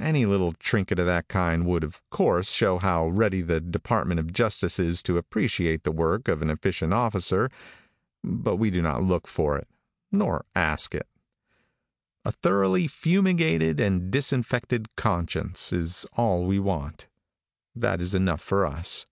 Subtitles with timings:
[0.00, 4.32] Any little trinket of that kind would, of course, show how ready the department of
[4.32, 7.50] justice is to appreciate the work of an efficient officer,
[8.22, 9.68] but we do not look for it,
[10.10, 11.06] nor ask it.
[12.24, 17.06] A thoroughly fumigated and disinfected conscience is all we want.
[17.76, 19.04] That is enough for us.